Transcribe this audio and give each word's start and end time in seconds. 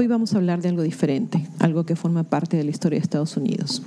Hoy 0.00 0.06
vamos 0.06 0.32
a 0.32 0.38
hablar 0.38 0.62
de 0.62 0.70
algo 0.70 0.80
diferente, 0.80 1.46
algo 1.58 1.84
que 1.84 1.94
forma 1.94 2.22
parte 2.22 2.56
de 2.56 2.64
la 2.64 2.70
historia 2.70 2.98
de 2.98 3.02
Estados 3.02 3.36
Unidos. 3.36 3.82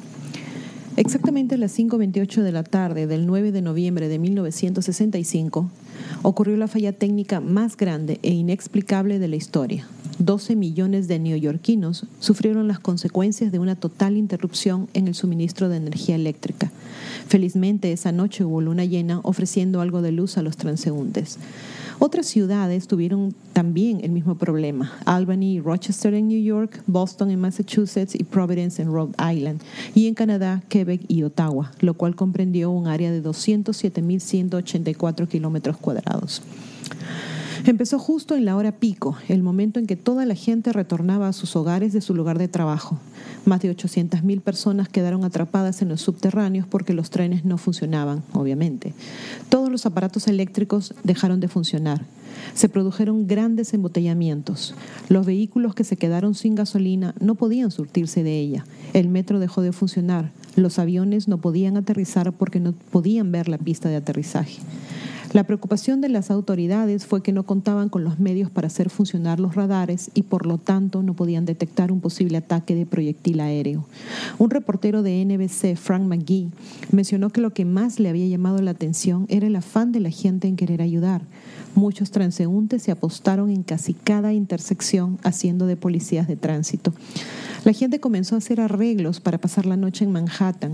Exactamente 0.95 1.55
a 1.55 1.57
las 1.57 1.75
5.28 1.75 2.43
de 2.43 2.52
la 2.52 2.62
tarde 2.63 3.07
del 3.07 3.25
9 3.25 3.52
de 3.52 3.63
noviembre 3.63 4.07
de 4.07 4.20
1965 4.20 5.71
ocurrió 6.21 6.55
la 6.55 6.68
falla 6.68 6.94
técnica 6.94 7.40
más 7.40 7.76
grande 7.77 8.20
e 8.21 8.30
inexplicable 8.30 9.18
de 9.18 9.27
la 9.27 9.38
historia. 9.38 9.88
12 10.20 10.55
millones 10.55 11.08
de 11.08 11.20
neoyorquinos 11.20 12.05
sufrieron 12.20 12.67
las 12.67 12.80
consecuencias 12.80 13.52
de 13.52 13.59
una 13.59 13.76
total 13.76 14.17
interrupción 14.17 14.88
en 14.94 15.08
el 15.08 15.16
suministro 15.16 15.70
de 15.70 15.77
energía 15.77 16.16
eléctrica. 16.16 16.71
Felizmente 17.27 17.91
esa 17.91 18.12
noche 18.12 18.45
hubo 18.45 18.62
luna 18.62 18.85
llena 18.85 19.20
ofreciendo 19.23 19.81
algo 19.81 20.02
de 20.02 20.12
luz 20.12 20.38
a 20.38 20.41
los 20.41 20.57
transeúntes. 20.57 21.38
Otras 21.99 22.26
ciudades 22.26 22.88
tuvieron 22.88 23.35
también 23.54 24.02
el 24.04 24.12
mismo 24.12 24.35
problema. 24.35 24.91
Albany 25.05 25.54
y 25.54 25.62
Rochester 25.62 26.13
en 26.13 26.27
New 26.27 26.43
York, 26.43 26.84
Boston 26.85 27.32
en 27.32 27.40
Massachusetts 27.40 28.16
y 28.16 28.23
Providence 28.23 28.82
en 28.82 28.91
Rhode 28.91 29.13
Island. 29.34 29.62
Y 29.95 30.07
en 30.07 30.13
Canadá, 30.13 30.62
Quebec 30.70 31.02
y 31.07 31.23
Ottawa, 31.23 31.71
lo 31.80 31.93
cual 31.93 32.16
comprendió 32.16 32.71
un 32.71 32.88
área 32.88 33.12
de 33.12 33.23
207.184 33.23 35.27
kilómetros 35.27 35.77
cuadrados. 35.77 36.41
Empezó 37.66 37.98
justo 37.98 38.35
en 38.35 38.44
la 38.44 38.58
hora 38.58 38.73
pico, 38.73 39.17
el 39.29 39.41
momento 39.41 39.79
en 39.79 39.88
que 39.88 39.96
toda 39.96 40.26
la 40.26 40.35
gente 40.35 40.74
retornaba 40.74 41.29
a 41.29 41.34
sus 41.34 41.55
hogares 41.55 41.93
de 41.93 42.01
su 42.01 42.13
lugar 42.13 42.38
de 42.38 42.49
trabajo. 42.49 42.99
Más 43.46 43.62
de 43.62 43.74
800.000 43.74 44.41
personas 44.41 44.90
quedaron 44.90 45.24
atrapadas 45.24 45.82
en 45.82 45.88
los 45.88 46.01
subterráneos 46.01 46.68
porque 46.68 46.93
los 46.93 47.10
trenes 47.10 47.46
no 47.46 47.57
funcionaban, 47.57 48.21
obviamente. 48.34 48.93
Todos 49.48 49.71
los 49.71 49.85
aparatos 49.85 50.27
eléctricos 50.27 50.93
dejaron 51.05 51.40
de 51.40 51.48
funcionar. 51.48 52.05
Se 52.54 52.68
produjeron 52.68 53.27
grandes 53.27 53.73
embotellamientos. 53.73 54.76
Los 55.07 55.26
vehículos 55.26 55.73
que 55.73 55.85
se 55.85 55.95
quedaron 55.95 56.35
sin 56.35 56.55
gasolina 56.55 57.16
no 57.21 57.35
podían 57.35 57.71
surtirse 57.71 58.23
de 58.23 58.40
ella. 58.41 58.66
El 58.91 59.07
metro 59.07 59.40
dejó 59.40 59.62
de 59.62 59.71
funcionar. 59.71 60.32
Los 60.57 60.79
aviones 60.79 61.29
no 61.29 61.38
podían 61.38 61.77
aterrizar 61.77 62.34
porque 62.34 62.60
no 62.60 62.73
podían 62.73 63.32
ver 63.32 63.48
la 63.48 63.57
pista 63.57 63.88
de 63.88 63.95
aterrizaje. 63.95 64.59
La 65.34 65.45
preocupación 65.45 66.00
de 66.00 66.09
las 66.09 66.29
autoridades 66.29 67.07
fue 67.07 67.23
que 67.23 67.31
no 67.31 67.41
contaban 67.41 67.89
con 67.89 68.03
los 68.03 68.19
medios 68.19 68.51
para 68.51 68.67
hacer 68.67 68.91
funcionar 68.91 69.39
los 69.39 69.56
radares 69.56 70.12
y 70.13 70.22
por 70.22 70.45
lo 70.45 70.59
tanto 70.59 71.01
no 71.01 71.16
podían 71.16 71.44
detectar 71.44 71.91
un 71.91 72.01
posible 72.01 72.38
ataque 72.38 72.75
de 72.75 72.85
proyectil 72.85 73.39
aéreo. 73.39 73.84
Un 74.38 74.51
reportero 74.51 75.01
de 75.01 75.25
NBC, 75.25 75.75
Frank 75.75 76.03
McGee, 76.03 76.51
mencionó 76.91 77.31
que 77.31 77.41
lo 77.41 77.51
que 77.51 77.66
más 77.66 78.00
le 78.00 78.09
había 78.09 78.28
llamado 78.28 78.61
la 78.61 78.69
atención 78.69 79.25
era 79.28 79.47
el 79.47 79.56
afán 79.56 79.91
de 79.91 80.01
la 80.01 80.11
gente 80.11 80.47
en 80.47 80.56
querer 80.56 80.84
ayudar. 80.84 81.23
Muchos 81.73 82.11
transeúntes 82.11 82.84
se 82.84 82.91
apostaron 82.91 83.50
en 83.50 83.63
casi 83.63 83.95
cada 83.95 84.34
intersección 84.34 85.17
haciendo 85.23 85.66
de 85.66 85.78
policías 85.78 86.28
de 86.28 86.35
tránsito. 86.35 86.94
La 87.64 87.72
gente 87.72 88.02
comenzó 88.02 88.36
a 88.36 88.40
hacer 88.40 88.59
arreglos 88.59 89.22
para 89.22 89.38
pasar 89.38 89.66
la 89.66 89.78
noche 89.78 90.03
en 90.03 90.12
Manhattan. 90.12 90.74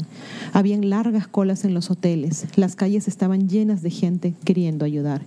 Habían 0.54 0.90
largas 0.90 1.28
colas 1.28 1.64
en 1.64 1.76
los 1.76 1.92
hoteles. 1.92 2.48
Las 2.56 2.76
calles 2.76 3.08
estaban 3.08 3.48
llenas 3.48 3.84
de 3.84 3.92
gente 3.92 4.34
queriendo 4.44 4.86
ayudar. 4.86 5.22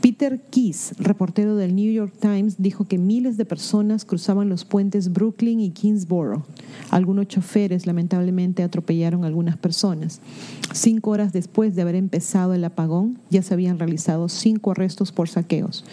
Peter 0.00 0.40
Keys, 0.50 0.94
reportero 0.98 1.56
del 1.56 1.76
New 1.76 1.92
York 1.92 2.14
Times, 2.20 2.56
dijo 2.58 2.86
que 2.86 2.98
miles 2.98 3.36
de 3.36 3.44
personas 3.44 4.04
cruzaban 4.04 4.48
los 4.48 4.64
puentes 4.64 5.12
Brooklyn 5.12 5.60
y 5.60 5.70
Kingsborough. 5.70 6.44
Algunos 6.90 7.28
choferes 7.28 7.86
lamentablemente 7.86 8.62
atropellaron 8.62 9.24
a 9.24 9.28
algunas 9.28 9.56
personas. 9.56 10.20
Cinco 10.72 11.10
horas 11.10 11.32
después 11.32 11.76
de 11.76 11.82
haber 11.82 11.94
empezado 11.94 12.54
el 12.54 12.64
apagón, 12.64 13.18
ya 13.30 13.42
se 13.42 13.54
habían 13.54 13.78
realizado 13.78 14.28
cinco 14.28 14.72
arrestos 14.72 15.12
por 15.12 15.28
saqueos. 15.28 15.84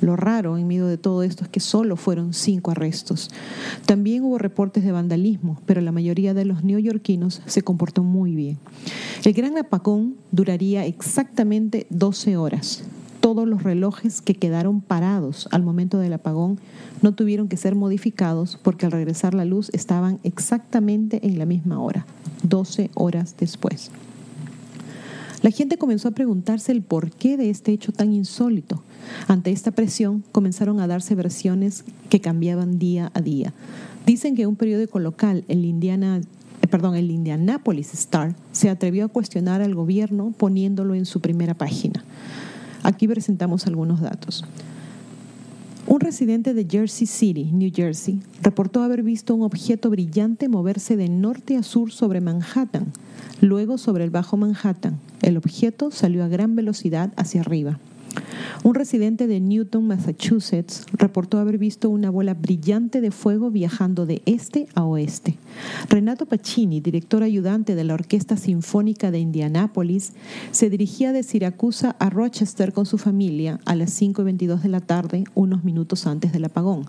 Lo 0.00 0.16
raro 0.16 0.58
en 0.58 0.66
medio 0.66 0.86
de 0.86 0.98
todo 0.98 1.22
esto 1.22 1.44
es 1.44 1.50
que 1.50 1.60
solo 1.60 1.96
fueron 1.96 2.32
cinco 2.32 2.70
arrestos. 2.70 3.30
También 3.86 4.24
hubo 4.24 4.38
reportes 4.38 4.84
de 4.84 4.92
vandalismo, 4.92 5.60
pero 5.66 5.80
la 5.80 5.92
mayoría 5.92 6.34
de 6.34 6.44
los 6.44 6.64
neoyorquinos 6.64 7.42
se 7.46 7.62
comportó 7.62 8.02
muy 8.02 8.34
bien. 8.34 8.58
El 9.24 9.32
gran 9.32 9.56
apagón 9.58 10.16
duraría 10.32 10.84
exactamente 10.84 11.86
12 11.90 12.36
horas. 12.36 12.84
Todos 13.20 13.48
los 13.48 13.62
relojes 13.62 14.22
que 14.22 14.34
quedaron 14.34 14.80
parados 14.80 15.48
al 15.50 15.62
momento 15.62 15.98
del 15.98 16.12
apagón 16.12 16.60
no 17.02 17.14
tuvieron 17.14 17.48
que 17.48 17.56
ser 17.56 17.74
modificados 17.74 18.58
porque 18.62 18.86
al 18.86 18.92
regresar 18.92 19.34
la 19.34 19.44
luz 19.44 19.70
estaban 19.72 20.20
exactamente 20.22 21.26
en 21.26 21.38
la 21.38 21.46
misma 21.46 21.80
hora, 21.80 22.06
12 22.44 22.90
horas 22.94 23.34
después. 23.38 23.90
La 25.46 25.52
gente 25.52 25.78
comenzó 25.78 26.08
a 26.08 26.10
preguntarse 26.10 26.72
el 26.72 26.82
porqué 26.82 27.36
de 27.36 27.50
este 27.50 27.70
hecho 27.70 27.92
tan 27.92 28.12
insólito. 28.12 28.82
Ante 29.28 29.52
esta 29.52 29.70
presión 29.70 30.24
comenzaron 30.32 30.80
a 30.80 30.88
darse 30.88 31.14
versiones 31.14 31.84
que 32.10 32.20
cambiaban 32.20 32.80
día 32.80 33.12
a 33.14 33.20
día. 33.20 33.52
Dicen 34.04 34.34
que 34.34 34.48
un 34.48 34.56
periódico 34.56 34.98
local, 34.98 35.44
el 35.46 35.64
Indiana 35.64 36.20
eh, 36.62 36.66
perdón, 36.66 36.96
el 36.96 37.12
Indianapolis 37.12 37.94
Star, 37.94 38.34
se 38.50 38.70
atrevió 38.70 39.04
a 39.04 39.08
cuestionar 39.08 39.62
al 39.62 39.76
gobierno 39.76 40.34
poniéndolo 40.36 40.96
en 40.96 41.06
su 41.06 41.20
primera 41.20 41.54
página. 41.54 42.02
Aquí 42.82 43.06
presentamos 43.06 43.68
algunos 43.68 44.00
datos. 44.00 44.44
Un 45.88 46.00
residente 46.00 46.52
de 46.52 46.66
Jersey 46.68 47.06
City, 47.06 47.44
New 47.52 47.70
Jersey, 47.72 48.18
reportó 48.42 48.82
haber 48.82 49.04
visto 49.04 49.36
un 49.36 49.42
objeto 49.42 49.88
brillante 49.88 50.48
moverse 50.48 50.96
de 50.96 51.08
norte 51.08 51.56
a 51.56 51.62
sur 51.62 51.92
sobre 51.92 52.20
Manhattan, 52.20 52.86
luego 53.40 53.78
sobre 53.78 54.02
el 54.02 54.10
Bajo 54.10 54.36
Manhattan. 54.36 54.98
El 55.22 55.36
objeto 55.36 55.92
salió 55.92 56.24
a 56.24 56.28
gran 56.28 56.56
velocidad 56.56 57.12
hacia 57.16 57.42
arriba. 57.42 57.78
Un 58.64 58.74
residente 58.74 59.26
de 59.26 59.40
Newton, 59.40 59.86
Massachusetts, 59.86 60.86
reportó 60.92 61.38
haber 61.38 61.58
visto 61.58 61.88
una 61.90 62.10
bola 62.10 62.34
brillante 62.34 63.00
de 63.00 63.10
fuego 63.10 63.50
viajando 63.50 64.06
de 64.06 64.22
este 64.26 64.66
a 64.74 64.84
oeste. 64.84 65.36
Renato 65.88 66.26
Pacini, 66.26 66.80
director 66.80 67.22
ayudante 67.22 67.74
de 67.74 67.84
la 67.84 67.94
Orquesta 67.94 68.36
Sinfónica 68.36 69.10
de 69.10 69.18
Indianápolis, 69.18 70.12
se 70.50 70.70
dirigía 70.70 71.12
de 71.12 71.22
Siracusa 71.22 71.96
a 71.98 72.10
Rochester 72.10 72.72
con 72.72 72.86
su 72.86 72.98
familia 72.98 73.60
a 73.64 73.74
las 73.74 74.00
5.22 74.00 74.60
de 74.60 74.68
la 74.68 74.80
tarde, 74.80 75.24
unos 75.34 75.64
minutos 75.64 76.06
antes 76.06 76.32
del 76.32 76.44
apagón. 76.44 76.86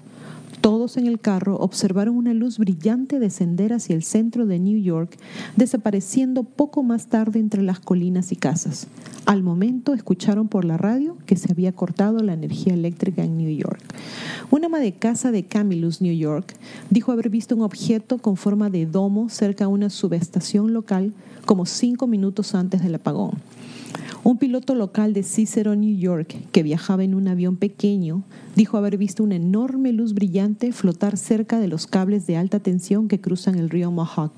Todos 0.61 0.97
en 0.97 1.07
el 1.07 1.19
carro 1.19 1.57
observaron 1.57 2.17
una 2.17 2.33
luz 2.33 2.57
brillante 2.57 3.19
descender 3.19 3.73
hacia 3.73 3.95
el 3.95 4.03
centro 4.03 4.45
de 4.45 4.59
New 4.59 4.79
York, 4.81 5.17
desapareciendo 5.55 6.43
poco 6.43 6.83
más 6.83 7.07
tarde 7.07 7.39
entre 7.39 7.61
las 7.61 7.79
colinas 7.79 8.31
y 8.31 8.35
casas. 8.35 8.87
Al 9.25 9.43
momento 9.43 9.93
escucharon 9.93 10.47
por 10.47 10.65
la 10.65 10.77
radio 10.77 11.17
que 11.25 11.35
se 11.35 11.51
había 11.51 11.73
cortado 11.73 12.19
la 12.19 12.33
energía 12.33 12.73
eléctrica 12.73 13.23
en 13.23 13.37
New 13.37 13.55
York. 13.55 13.81
Una 14.49 14.67
ama 14.67 14.79
de 14.79 14.93
casa 14.93 15.31
de 15.31 15.43
Camillus, 15.43 16.01
New 16.01 16.15
York, 16.15 16.55
dijo 16.89 17.11
haber 17.11 17.29
visto 17.29 17.55
un 17.55 17.61
objeto 17.61 18.17
con 18.17 18.37
forma 18.37 18.69
de 18.69 18.85
domo 18.85 19.29
cerca 19.29 19.65
a 19.65 19.69
una 19.69 19.89
subestación 19.89 20.73
local 20.73 21.13
como 21.45 21.65
cinco 21.65 22.07
minutos 22.07 22.55
antes 22.55 22.81
del 22.81 22.95
apagón. 22.95 23.31
Un 24.23 24.37
piloto 24.37 24.75
local 24.75 25.13
de 25.13 25.23
Cicero, 25.23 25.75
New 25.75 25.97
York, 25.97 26.35
que 26.51 26.63
viajaba 26.63 27.03
en 27.03 27.15
un 27.15 27.27
avión 27.27 27.55
pequeño, 27.55 28.23
dijo 28.55 28.77
haber 28.77 28.97
visto 28.97 29.23
una 29.23 29.35
enorme 29.35 29.93
luz 29.93 30.13
brillante 30.13 30.71
flotar 30.71 31.17
cerca 31.17 31.59
de 31.59 31.67
los 31.67 31.87
cables 31.87 32.27
de 32.27 32.35
alta 32.35 32.59
tensión 32.59 33.07
que 33.07 33.21
cruzan 33.21 33.55
el 33.55 33.69
río 33.69 33.91
Mohawk. 33.91 34.33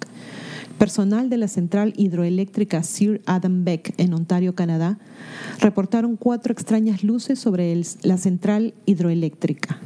Personal 0.77 1.29
de 1.29 1.37
la 1.37 1.47
central 1.47 1.93
hidroeléctrica 1.97 2.83
Sir 2.83 3.21
Adam 3.25 3.63
Beck 3.63 3.93
en 3.97 4.13
Ontario, 4.13 4.53
Canadá, 4.53 4.99
reportaron 5.59 6.15
cuatro 6.17 6.53
extrañas 6.53 7.03
luces 7.03 7.39
sobre 7.39 7.81
la 8.03 8.17
central 8.17 8.73
hidroeléctrica. 8.85 9.79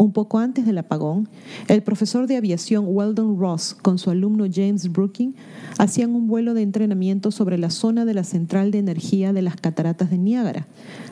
Un 0.00 0.12
poco 0.12 0.38
antes 0.38 0.64
del 0.64 0.78
apagón, 0.78 1.28
el 1.68 1.82
profesor 1.82 2.26
de 2.26 2.38
aviación 2.38 2.86
Weldon 2.88 3.38
Ross 3.38 3.76
con 3.82 3.98
su 3.98 4.08
alumno 4.08 4.46
James 4.50 4.90
Brooking 4.90 5.32
hacían 5.76 6.14
un 6.14 6.26
vuelo 6.26 6.54
de 6.54 6.62
entrenamiento 6.62 7.30
sobre 7.30 7.58
la 7.58 7.68
zona 7.68 8.06
de 8.06 8.14
la 8.14 8.24
central 8.24 8.70
de 8.70 8.78
energía 8.78 9.34
de 9.34 9.42
las 9.42 9.56
cataratas 9.56 10.08
de 10.08 10.16
Niágara 10.16 10.66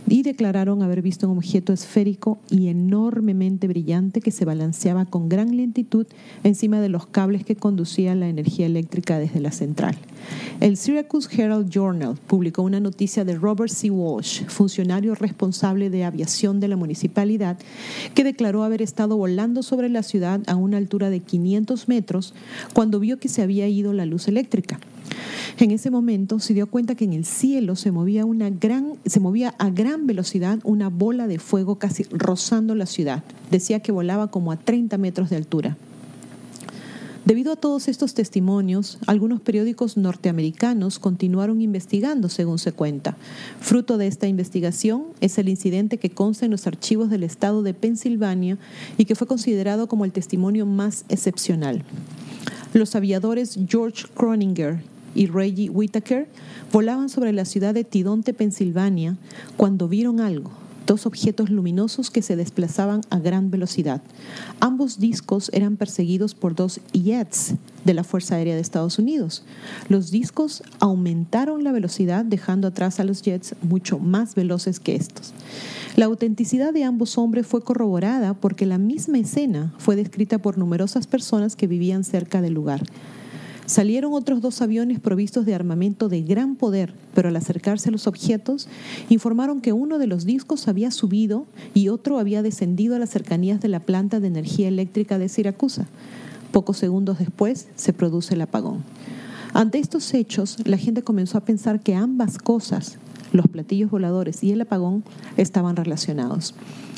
y 0.06 0.22
declararon 0.22 0.82
haber 0.82 1.02
visto 1.02 1.28
un 1.28 1.36
objeto 1.36 1.74
esférico 1.74 2.38
y 2.48 2.68
enormemente 2.68 3.68
brillante 3.68 4.22
que 4.22 4.30
se 4.30 4.46
balanceaba 4.46 5.04
con 5.04 5.28
gran 5.28 5.54
lentitud 5.54 6.06
encima 6.42 6.80
de 6.80 6.88
los 6.88 7.06
cables 7.06 7.44
que 7.44 7.56
conducían 7.56 8.20
la 8.20 8.28
energía 8.30 8.64
eléctrica 8.64 9.18
desde 9.18 9.40
la 9.40 9.52
central. 9.52 9.98
El 10.60 10.76
Syracuse 10.76 11.28
Herald 11.30 11.70
Journal 11.70 12.18
publicó 12.26 12.62
una 12.62 12.80
noticia 12.80 13.24
de 13.24 13.36
Robert 13.36 13.70
C. 13.70 13.90
Walsh, 13.90 14.44
funcionario 14.46 15.14
responsable 15.14 15.90
de 15.90 16.04
aviación 16.04 16.58
de 16.58 16.68
la 16.68 16.76
municipalidad, 16.76 17.58
que 18.14 18.24
declaró 18.24 18.64
haber 18.64 18.77
estado 18.84 19.16
volando 19.16 19.62
sobre 19.62 19.88
la 19.88 20.02
ciudad 20.02 20.40
a 20.46 20.56
una 20.56 20.76
altura 20.76 21.10
de 21.10 21.20
500 21.20 21.88
metros 21.88 22.34
cuando 22.72 23.00
vio 23.00 23.18
que 23.18 23.28
se 23.28 23.42
había 23.42 23.68
ido 23.68 23.92
la 23.92 24.06
luz 24.06 24.28
eléctrica. 24.28 24.80
En 25.58 25.70
ese 25.70 25.90
momento 25.90 26.38
se 26.38 26.54
dio 26.54 26.68
cuenta 26.68 26.94
que 26.94 27.04
en 27.04 27.12
el 27.12 27.24
cielo 27.24 27.74
se 27.74 27.90
movía, 27.90 28.24
una 28.24 28.50
gran, 28.50 28.94
se 29.04 29.18
movía 29.18 29.54
a 29.58 29.70
gran 29.70 30.06
velocidad 30.06 30.60
una 30.62 30.88
bola 30.88 31.26
de 31.26 31.38
fuego 31.38 31.78
casi 31.78 32.04
rozando 32.10 32.74
la 32.74 32.86
ciudad. 32.86 33.24
Decía 33.50 33.80
que 33.80 33.90
volaba 33.90 34.30
como 34.30 34.52
a 34.52 34.56
30 34.56 34.98
metros 34.98 35.30
de 35.30 35.36
altura. 35.36 35.76
Debido 37.28 37.52
a 37.52 37.56
todos 37.56 37.88
estos 37.88 38.14
testimonios, 38.14 38.96
algunos 39.06 39.42
periódicos 39.42 39.98
norteamericanos 39.98 40.98
continuaron 40.98 41.60
investigando, 41.60 42.30
según 42.30 42.58
se 42.58 42.72
cuenta. 42.72 43.18
Fruto 43.60 43.98
de 43.98 44.06
esta 44.06 44.28
investigación 44.28 45.08
es 45.20 45.36
el 45.36 45.50
incidente 45.50 45.98
que 45.98 46.08
consta 46.08 46.46
en 46.46 46.52
los 46.52 46.66
archivos 46.66 47.10
del 47.10 47.24
estado 47.24 47.62
de 47.62 47.74
Pensilvania 47.74 48.56
y 48.96 49.04
que 49.04 49.14
fue 49.14 49.26
considerado 49.26 49.88
como 49.88 50.06
el 50.06 50.12
testimonio 50.12 50.64
más 50.64 51.04
excepcional. 51.10 51.84
Los 52.72 52.94
aviadores 52.94 53.58
George 53.68 54.06
Croninger 54.14 54.80
y 55.14 55.26
Reggie 55.26 55.68
Whitaker 55.68 56.28
volaban 56.72 57.10
sobre 57.10 57.34
la 57.34 57.44
ciudad 57.44 57.74
de 57.74 57.84
Tidonte, 57.84 58.32
Pensilvania, 58.32 59.18
cuando 59.58 59.86
vieron 59.86 60.20
algo 60.20 60.50
dos 60.88 61.04
objetos 61.06 61.50
luminosos 61.50 62.10
que 62.10 62.22
se 62.22 62.34
desplazaban 62.34 63.02
a 63.10 63.18
gran 63.18 63.50
velocidad. 63.50 64.02
Ambos 64.58 64.98
discos 64.98 65.50
eran 65.52 65.76
perseguidos 65.76 66.34
por 66.34 66.56
dos 66.56 66.80
jets 66.92 67.54
de 67.84 67.94
la 67.94 68.04
Fuerza 68.04 68.36
Aérea 68.36 68.54
de 68.54 68.62
Estados 68.62 68.98
Unidos. 68.98 69.44
Los 69.88 70.10
discos 70.10 70.62
aumentaron 70.80 71.62
la 71.62 71.72
velocidad 71.72 72.24
dejando 72.24 72.68
atrás 72.68 72.98
a 72.98 73.04
los 73.04 73.22
jets 73.22 73.54
mucho 73.62 73.98
más 73.98 74.34
veloces 74.34 74.80
que 74.80 74.96
estos. 74.96 75.34
La 75.94 76.06
autenticidad 76.06 76.72
de 76.72 76.84
ambos 76.84 77.18
hombres 77.18 77.46
fue 77.46 77.60
corroborada 77.60 78.32
porque 78.32 78.64
la 78.64 78.78
misma 78.78 79.18
escena 79.18 79.74
fue 79.78 79.94
descrita 79.94 80.38
por 80.38 80.56
numerosas 80.56 81.06
personas 81.06 81.54
que 81.54 81.66
vivían 81.66 82.02
cerca 82.02 82.40
del 82.40 82.54
lugar. 82.54 82.82
Salieron 83.68 84.14
otros 84.14 84.40
dos 84.40 84.62
aviones 84.62 84.98
provistos 84.98 85.44
de 85.44 85.54
armamento 85.54 86.08
de 86.08 86.22
gran 86.22 86.56
poder, 86.56 86.94
pero 87.12 87.28
al 87.28 87.36
acercarse 87.36 87.90
a 87.90 87.92
los 87.92 88.06
objetos, 88.06 88.66
informaron 89.10 89.60
que 89.60 89.74
uno 89.74 89.98
de 89.98 90.06
los 90.06 90.24
discos 90.24 90.68
había 90.68 90.90
subido 90.90 91.44
y 91.74 91.90
otro 91.90 92.18
había 92.18 92.42
descendido 92.42 92.96
a 92.96 92.98
las 92.98 93.10
cercanías 93.10 93.60
de 93.60 93.68
la 93.68 93.80
planta 93.80 94.20
de 94.20 94.28
energía 94.28 94.68
eléctrica 94.68 95.18
de 95.18 95.28
Siracusa. 95.28 95.86
Pocos 96.50 96.78
segundos 96.78 97.18
después 97.18 97.68
se 97.74 97.92
produce 97.92 98.32
el 98.32 98.40
apagón. 98.40 98.84
Ante 99.52 99.80
estos 99.80 100.14
hechos, 100.14 100.56
la 100.64 100.78
gente 100.78 101.02
comenzó 101.02 101.36
a 101.36 101.44
pensar 101.44 101.80
que 101.80 101.94
ambas 101.94 102.38
cosas, 102.38 102.96
los 103.32 103.48
platillos 103.48 103.90
voladores 103.90 104.42
y 104.42 104.52
el 104.52 104.60
apagón 104.60 105.04
estaban 105.36 105.76
relacionados. 105.76 106.54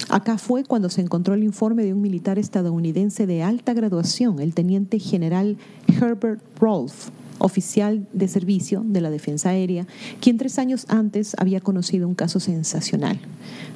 Acá 0.09 0.39
fue 0.39 0.65
cuando 0.65 0.89
se 0.91 1.01
encontró 1.01 1.35
el 1.35 1.45
informe 1.45 1.85
de 1.85 1.93
un 1.93 2.01
militar 2.01 2.39
estadounidense 2.39 3.27
de 3.27 3.43
alta 3.43 3.75
graduación, 3.75 4.41
el 4.41 4.55
teniente 4.55 4.99
general 4.99 5.57
Herbert 5.87 6.41
Rolfe, 6.59 7.11
oficial 7.39 8.07
de 8.13 8.29
servicio 8.29 8.83
de 8.85 9.01
la 9.01 9.11
Defensa 9.11 9.51
Aérea, 9.51 9.87
quien 10.21 10.37
tres 10.37 10.59
años 10.59 10.87
antes 10.89 11.35
había 11.39 11.61
conocido 11.61 12.07
un 12.07 12.15
caso 12.15 12.39
sensacional. 12.41 13.19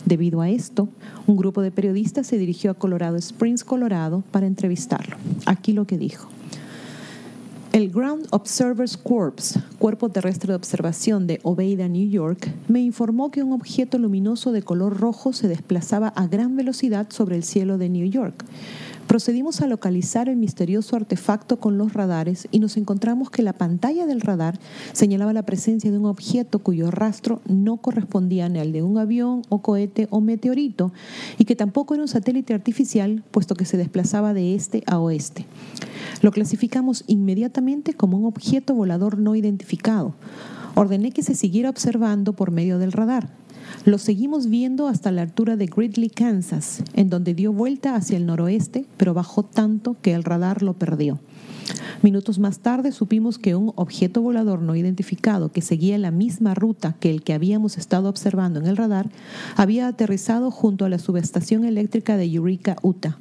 Debido 0.04 0.40
a 0.40 0.50
esto, 0.50 0.88
un 1.26 1.36
grupo 1.36 1.62
de 1.62 1.70
periodistas 1.70 2.26
se 2.26 2.38
dirigió 2.38 2.70
a 2.70 2.74
Colorado 2.74 3.16
Springs, 3.16 3.64
Colorado, 3.64 4.22
para 4.30 4.46
entrevistarlo. 4.46 5.16
Aquí 5.46 5.72
lo 5.72 5.86
que 5.86 5.98
dijo. 5.98 6.28
El 7.74 7.90
Ground 7.90 8.28
Observers 8.30 8.96
Corps, 8.96 9.58
Cuerpo 9.80 10.08
Terrestre 10.08 10.52
de 10.52 10.54
Observación 10.54 11.26
de 11.26 11.40
Obeida, 11.42 11.88
New 11.88 12.08
York, 12.08 12.48
me 12.68 12.80
informó 12.80 13.32
que 13.32 13.42
un 13.42 13.52
objeto 13.52 13.98
luminoso 13.98 14.52
de 14.52 14.62
color 14.62 15.00
rojo 15.00 15.32
se 15.32 15.48
desplazaba 15.48 16.06
a 16.06 16.28
gran 16.28 16.54
velocidad 16.54 17.08
sobre 17.10 17.34
el 17.34 17.42
cielo 17.42 17.76
de 17.76 17.88
New 17.88 18.08
York. 18.08 18.44
Procedimos 19.08 19.60
a 19.60 19.66
localizar 19.66 20.28
el 20.28 20.36
misterioso 20.36 20.94
artefacto 20.94 21.58
con 21.58 21.76
los 21.76 21.94
radares 21.94 22.46
y 22.52 22.60
nos 22.60 22.76
encontramos 22.76 23.28
que 23.28 23.42
la 23.42 23.54
pantalla 23.54 24.06
del 24.06 24.20
radar 24.20 24.60
señalaba 24.92 25.32
la 25.32 25.42
presencia 25.42 25.90
de 25.90 25.98
un 25.98 26.06
objeto 26.06 26.60
cuyo 26.60 26.92
rastro 26.92 27.40
no 27.44 27.78
correspondía 27.78 28.48
ni 28.48 28.60
al 28.60 28.70
de 28.70 28.84
un 28.84 28.98
avión 28.98 29.42
o 29.48 29.62
cohete 29.62 30.06
o 30.10 30.20
meteorito 30.20 30.92
y 31.38 31.44
que 31.44 31.56
tampoco 31.56 31.94
era 31.94 32.04
un 32.04 32.08
satélite 32.08 32.54
artificial 32.54 33.24
puesto 33.32 33.56
que 33.56 33.64
se 33.64 33.76
desplazaba 33.76 34.32
de 34.32 34.54
este 34.54 34.84
a 34.86 35.00
oeste. 35.00 35.44
Lo 36.22 36.30
clasificamos 36.32 37.04
inmediatamente 37.06 37.94
como 37.94 38.18
un 38.18 38.26
objeto 38.26 38.74
volador 38.74 39.18
no 39.18 39.34
identificado. 39.36 40.14
Ordené 40.74 41.12
que 41.12 41.22
se 41.22 41.34
siguiera 41.34 41.70
observando 41.70 42.32
por 42.32 42.50
medio 42.50 42.78
del 42.78 42.92
radar. 42.92 43.30
Lo 43.84 43.98
seguimos 43.98 44.48
viendo 44.48 44.88
hasta 44.88 45.10
la 45.10 45.22
altura 45.22 45.56
de 45.56 45.66
Gridley, 45.66 46.10
Kansas, 46.10 46.82
en 46.94 47.10
donde 47.10 47.34
dio 47.34 47.52
vuelta 47.52 47.96
hacia 47.96 48.16
el 48.16 48.26
noroeste, 48.26 48.86
pero 48.96 49.14
bajó 49.14 49.42
tanto 49.42 49.96
que 50.00 50.14
el 50.14 50.24
radar 50.24 50.62
lo 50.62 50.74
perdió. 50.74 51.20
Minutos 52.02 52.38
más 52.38 52.58
tarde 52.58 52.92
supimos 52.92 53.38
que 53.38 53.54
un 53.54 53.72
objeto 53.76 54.20
volador 54.20 54.60
no 54.60 54.76
identificado 54.76 55.50
que 55.50 55.62
seguía 55.62 55.96
la 55.96 56.10
misma 56.10 56.54
ruta 56.54 56.94
que 57.00 57.10
el 57.10 57.22
que 57.22 57.32
habíamos 57.32 57.78
estado 57.78 58.08
observando 58.08 58.60
en 58.60 58.66
el 58.66 58.76
radar 58.76 59.08
había 59.56 59.88
aterrizado 59.88 60.50
junto 60.50 60.84
a 60.84 60.90
la 60.90 60.98
subestación 60.98 61.64
eléctrica 61.64 62.16
de 62.16 62.24
Eureka, 62.24 62.76
Utah, 62.82 63.16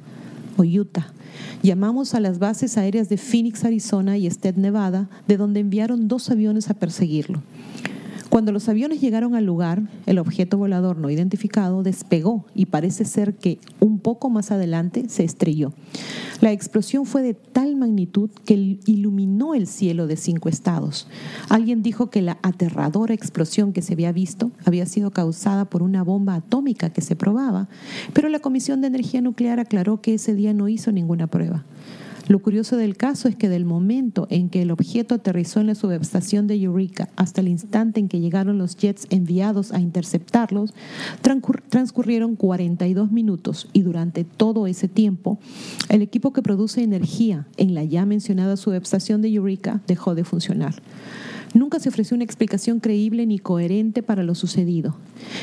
o 0.58 0.64
Utah. 0.64 1.12
Llamamos 1.62 2.14
a 2.14 2.20
las 2.20 2.38
bases 2.38 2.76
aéreas 2.76 3.08
de 3.08 3.16
Phoenix, 3.16 3.64
Arizona 3.64 4.16
y 4.18 4.30
Stead, 4.30 4.56
Nevada, 4.56 5.08
de 5.26 5.36
donde 5.36 5.60
enviaron 5.60 6.08
dos 6.08 6.30
aviones 6.30 6.70
a 6.70 6.74
perseguirlo. 6.74 7.42
Cuando 8.34 8.50
los 8.50 8.68
aviones 8.68 9.00
llegaron 9.00 9.36
al 9.36 9.44
lugar, 9.44 9.84
el 10.06 10.18
objeto 10.18 10.58
volador 10.58 10.96
no 10.96 11.08
identificado 11.08 11.84
despegó 11.84 12.44
y 12.52 12.66
parece 12.66 13.04
ser 13.04 13.36
que 13.36 13.60
un 13.78 14.00
poco 14.00 14.28
más 14.28 14.50
adelante 14.50 15.08
se 15.08 15.22
estrelló. 15.22 15.72
La 16.40 16.50
explosión 16.50 17.06
fue 17.06 17.22
de 17.22 17.34
tal 17.34 17.76
magnitud 17.76 18.30
que 18.44 18.80
iluminó 18.86 19.54
el 19.54 19.68
cielo 19.68 20.08
de 20.08 20.16
cinco 20.16 20.48
estados. 20.48 21.06
Alguien 21.48 21.84
dijo 21.84 22.10
que 22.10 22.22
la 22.22 22.38
aterradora 22.42 23.14
explosión 23.14 23.72
que 23.72 23.82
se 23.82 23.92
había 23.92 24.10
visto 24.10 24.50
había 24.64 24.86
sido 24.86 25.12
causada 25.12 25.66
por 25.66 25.84
una 25.84 26.02
bomba 26.02 26.34
atómica 26.34 26.90
que 26.90 27.02
se 27.02 27.14
probaba, 27.14 27.68
pero 28.14 28.28
la 28.28 28.40
Comisión 28.40 28.80
de 28.80 28.88
Energía 28.88 29.20
Nuclear 29.20 29.60
aclaró 29.60 30.00
que 30.00 30.14
ese 30.14 30.34
día 30.34 30.52
no 30.52 30.68
hizo 30.68 30.90
ninguna 30.90 31.28
prueba. 31.28 31.64
Lo 32.26 32.38
curioso 32.38 32.76
del 32.76 32.96
caso 32.96 33.28
es 33.28 33.36
que 33.36 33.50
del 33.50 33.66
momento 33.66 34.26
en 34.30 34.48
que 34.48 34.62
el 34.62 34.70
objeto 34.70 35.14
aterrizó 35.14 35.60
en 35.60 35.66
la 35.66 35.74
subestación 35.74 36.46
de 36.46 36.54
Eureka 36.54 37.10
hasta 37.16 37.42
el 37.42 37.48
instante 37.48 38.00
en 38.00 38.08
que 38.08 38.20
llegaron 38.20 38.56
los 38.56 38.76
jets 38.76 39.06
enviados 39.10 39.72
a 39.72 39.80
interceptarlos, 39.80 40.72
transcurrieron 41.68 42.36
42 42.36 43.12
minutos 43.12 43.68
y 43.74 43.82
durante 43.82 44.24
todo 44.24 44.66
ese 44.66 44.88
tiempo, 44.88 45.38
el 45.90 46.00
equipo 46.00 46.32
que 46.32 46.42
produce 46.42 46.82
energía 46.82 47.46
en 47.58 47.74
la 47.74 47.84
ya 47.84 48.06
mencionada 48.06 48.56
subestación 48.56 49.20
de 49.20 49.28
Eureka 49.28 49.82
dejó 49.86 50.14
de 50.14 50.24
funcionar. 50.24 50.74
Nunca 51.54 51.78
se 51.78 51.88
ofreció 51.88 52.16
una 52.16 52.24
explicación 52.24 52.80
creíble 52.80 53.24
ni 53.26 53.38
coherente 53.38 54.02
para 54.02 54.24
lo 54.24 54.34
sucedido. 54.34 54.96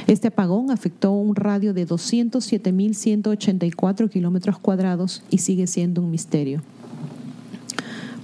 Este 0.07 0.27
apagón 0.27 0.69
afectó 0.69 1.13
un 1.13 1.37
radio 1.37 1.73
de 1.73 1.87
207.184 1.87 4.09
kilómetros 4.09 4.59
cuadrados 4.59 5.23
y 5.29 5.37
sigue 5.37 5.67
siendo 5.67 6.01
un 6.01 6.11
misterio. 6.11 6.61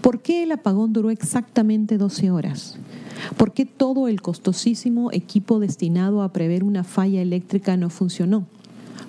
¿Por 0.01 0.21
qué 0.21 0.43
el 0.43 0.51
apagón 0.51 0.91
duró 0.91 1.11
exactamente 1.11 1.97
12 1.97 2.29
horas? 2.29 2.77
¿Por 3.37 3.53
qué 3.53 3.65
todo 3.65 4.09
el 4.09 4.21
costosísimo 4.21 5.13
equipo 5.13 5.59
destinado 5.59 6.23
a 6.23 6.33
prever 6.33 6.65
una 6.65 6.83
falla 6.83 7.21
eléctrica 7.21 7.77
no 7.77 7.89
funcionó? 7.89 8.47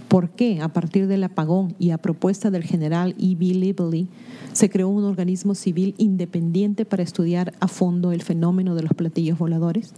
¿Por 0.08 0.30
qué, 0.30 0.62
a 0.62 0.68
partir 0.68 1.06
del 1.06 1.22
apagón 1.22 1.74
y 1.78 1.90
a 1.90 1.98
propuesta 1.98 2.50
del 2.50 2.64
general 2.64 3.14
E.B. 3.18 3.44
Lively, 3.44 4.08
se 4.54 4.70
creó 4.70 4.88
un 4.88 5.04
organismo 5.04 5.54
civil 5.54 5.94
independiente 5.98 6.86
para 6.86 7.02
estudiar 7.02 7.52
a 7.60 7.68
fondo 7.68 8.12
el 8.12 8.22
fenómeno 8.22 8.74
de 8.74 8.82
los 8.82 8.94
platillos 8.94 9.38
voladores? 9.38 9.92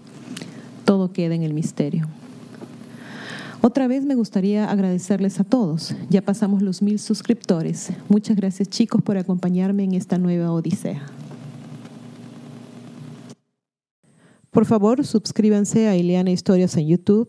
Todo 0.84 1.12
queda 1.12 1.36
en 1.36 1.44
el 1.44 1.54
misterio. 1.54 2.08
Otra 3.62 3.86
vez 3.86 4.04
me 4.04 4.14
gustaría 4.16 4.68
agradecerles 4.68 5.38
a 5.38 5.44
todos. 5.44 5.94
Ya 6.08 6.22
pasamos 6.22 6.62
los 6.62 6.82
mil 6.82 6.98
suscriptores. 6.98 7.90
Muchas 8.08 8.36
gracias 8.36 8.68
chicos 8.68 9.02
por 9.02 9.16
acompañarme 9.16 9.84
en 9.84 9.94
esta 9.94 10.18
nueva 10.18 10.50
odisea. 10.50 11.06
Por 14.50 14.64
favor, 14.64 15.04
suscríbanse 15.04 15.86
a 15.86 15.96
Ileana 15.96 16.30
Historias 16.30 16.76
en 16.76 16.88
YouTube, 16.88 17.28